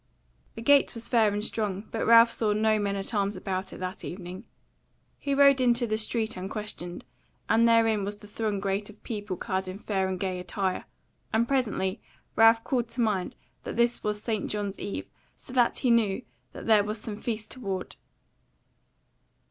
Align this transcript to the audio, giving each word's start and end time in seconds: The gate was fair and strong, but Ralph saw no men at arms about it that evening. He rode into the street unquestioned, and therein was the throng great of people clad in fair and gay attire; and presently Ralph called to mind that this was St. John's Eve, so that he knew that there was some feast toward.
The 0.55 0.63
gate 0.63 0.95
was 0.95 1.07
fair 1.07 1.31
and 1.31 1.45
strong, 1.45 1.87
but 1.91 2.07
Ralph 2.07 2.31
saw 2.31 2.53
no 2.53 2.79
men 2.79 2.95
at 2.95 3.13
arms 3.13 3.35
about 3.37 3.71
it 3.71 3.77
that 3.81 4.03
evening. 4.03 4.45
He 5.19 5.35
rode 5.35 5.61
into 5.61 5.85
the 5.85 5.95
street 5.95 6.35
unquestioned, 6.35 7.05
and 7.47 7.67
therein 7.69 8.03
was 8.03 8.17
the 8.17 8.25
throng 8.25 8.59
great 8.59 8.89
of 8.89 9.03
people 9.03 9.37
clad 9.37 9.67
in 9.67 9.77
fair 9.77 10.07
and 10.07 10.19
gay 10.19 10.39
attire; 10.39 10.85
and 11.31 11.47
presently 11.47 12.01
Ralph 12.35 12.63
called 12.63 12.87
to 12.89 13.01
mind 13.01 13.35
that 13.63 13.75
this 13.77 14.03
was 14.03 14.23
St. 14.23 14.49
John's 14.49 14.79
Eve, 14.79 15.07
so 15.37 15.53
that 15.53 15.77
he 15.77 15.91
knew 15.91 16.23
that 16.53 16.65
there 16.65 16.83
was 16.83 16.99
some 16.99 17.21
feast 17.21 17.51
toward. 17.51 17.95